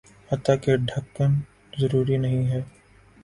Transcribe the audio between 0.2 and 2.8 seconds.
حتٰیکہ ڈھکن ضروری نہیں ہیں